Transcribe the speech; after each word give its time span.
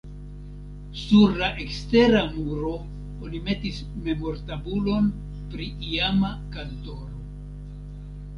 Sur 0.99 1.33
la 1.41 1.49
ekstera 1.65 2.23
muro 2.37 2.71
oni 3.27 3.43
metis 3.51 3.83
memortabulon 4.07 5.13
pri 5.53 5.69
iama 5.91 6.33
kantoro. 6.59 7.25